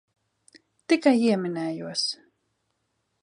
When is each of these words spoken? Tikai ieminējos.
Tikai 0.93 1.13
ieminējos. 1.27 2.05